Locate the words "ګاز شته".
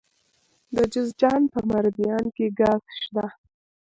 2.59-3.25